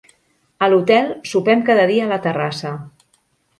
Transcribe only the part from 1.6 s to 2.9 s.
cada dia a la terrassa.